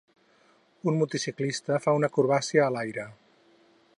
[0.91, 3.09] Un motociclista fa una acrobàcia a l'aire.